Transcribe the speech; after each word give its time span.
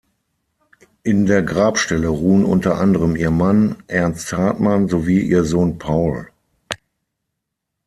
In 1.03 1.27
der 1.27 1.43
Grabstelle 1.43 2.07
ruhen 2.07 2.43
unter 2.43 2.79
anderem 2.79 3.15
ihr 3.15 3.29
Mann, 3.29 3.83
Ernst 3.85 4.33
Hartmann, 4.33 4.87
sowie 4.89 5.19
ihr 5.21 5.43
Sohn 5.43 5.77
Paul. 5.77 6.29